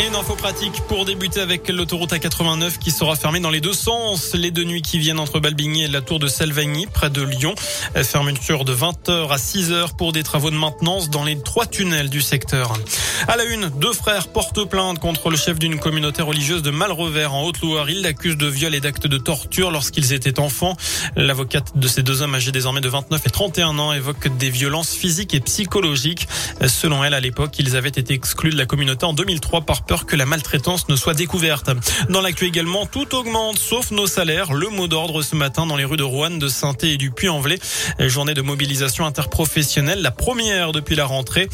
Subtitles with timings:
[0.00, 3.74] Et une info pratique pour débuter avec l'autoroute A89 qui sera fermée dans les deux
[3.74, 7.20] sens les deux nuits qui viennent entre Balbigny et la tour de Salvagny près de
[7.20, 7.54] Lyon.
[8.02, 12.22] Fermeture de 20h à 6h pour des travaux de maintenance dans les trois tunnels du
[12.22, 12.72] secteur.
[13.28, 17.34] À la une, deux frères portent plainte contre le chef d'une communauté religieuse de Malrevers
[17.34, 17.90] en Haute-Loire.
[17.90, 20.78] Ils l'accusent de viol et d'actes de torture lorsqu'ils étaient enfants.
[21.14, 24.94] L'avocate de ces deux hommes âgés désormais de 29 et 31 ans évoque des violences
[24.94, 26.26] physiques et psychologiques.
[26.66, 30.14] Selon elle, à l'époque, ils avaient été exclus de la communauté en 2003 par que
[30.16, 31.70] la maltraitance ne soit découverte.
[32.08, 34.52] Dans l'actu également, tout augmente sauf nos salaires.
[34.52, 37.58] Le mot d'ordre ce matin dans les rues de Rouen, de saint et du Puy-en-Velay.
[37.98, 41.48] Journée de mobilisation interprofessionnelle, la première depuis la rentrée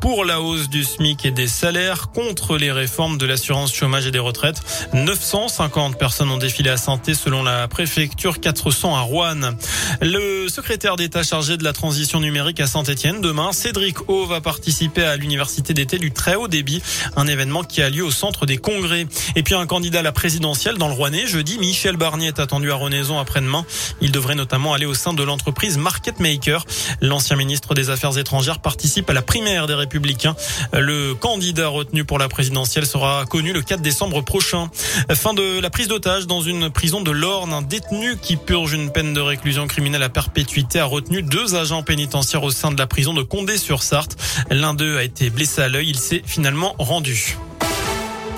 [0.00, 4.10] pour la hausse du SMIC et des salaires contre les réformes de l'assurance chômage et
[4.10, 4.62] des retraites.
[4.94, 9.52] 950 personnes ont défilé à santé selon la préfecture, 400 à Rouen.
[10.00, 15.04] Le secrétaire d'État chargé de la transition numérique à Saint-Etienne demain, Cédric O va participer
[15.04, 16.82] à l'université d'été du très haut débit,
[17.16, 19.06] un événement qui a lieu au centre des congrès.
[19.36, 22.70] Et puis un candidat à la présidentielle dans le Rouennais, jeudi, Michel Barnier est attendu
[22.70, 23.64] à Renaison après-demain.
[24.00, 26.64] Il devrait notamment aller au sein de l'entreprise Market Maker.
[27.00, 30.36] L'ancien ministre des Affaires étrangères participe à la primaire des Républicains.
[30.72, 34.70] Le candidat retenu pour la présidentielle sera connu le 4 décembre prochain.
[35.12, 37.52] Fin de la prise d'otage dans une prison de l'Orne.
[37.52, 41.82] Un détenu qui purge une peine de réclusion criminelle à perpétuité a retenu deux agents
[41.82, 44.16] pénitentiaires au sein de la prison de Condé-sur-Sarthe.
[44.48, 45.88] L'un d'eux a été blessé à l'œil.
[45.88, 47.36] Il s'est finalement rendu.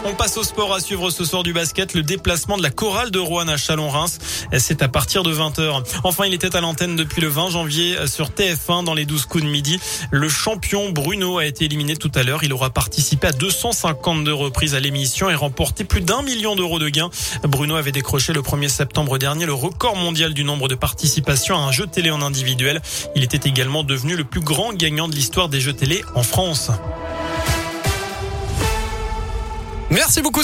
[0.06, 1.94] On passe au sport à suivre ce soir du basket.
[1.94, 4.18] Le déplacement de la chorale de Rouen à Chalon-Reims.
[4.58, 5.82] C'est à partir de 20h.
[6.04, 9.44] Enfin, il était à l'antenne depuis le 20 janvier sur TF1 dans les 12 coups
[9.44, 9.80] de midi.
[10.10, 12.44] Le champion Bruno a été éliminé tout à l'heure.
[12.44, 16.90] Il aura participé à 252 reprises à l'émission et remporté plus d'un million d'euros de
[16.90, 17.08] gains.
[17.44, 21.60] Bruno avait décroché le 1er septembre dernier le record mondial du nombre de participations à
[21.60, 22.82] un jeu télé en individuel.
[23.16, 26.70] Il était également devenu le plus grand gagnant de l'histoire des jeux télé en France.
[29.94, 30.42] Merci beaucoup.